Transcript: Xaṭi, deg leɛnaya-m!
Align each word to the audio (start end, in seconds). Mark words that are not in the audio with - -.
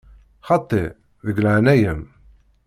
Xaṭi, 0.47 0.83
deg 1.25 1.37
leɛnaya-m! 1.43 2.01